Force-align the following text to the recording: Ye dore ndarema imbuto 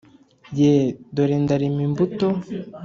Ye 0.59 0.73
dore 1.15 1.35
ndarema 1.43 1.81
imbuto 1.87 2.27